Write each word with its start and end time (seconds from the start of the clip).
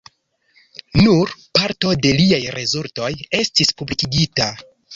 Nur 1.01 1.33
parto 1.59 1.93
de 2.07 2.15
liaj 2.21 2.41
rezultoj 2.57 3.13
estis 3.43 3.75
publikigita. 3.83 4.53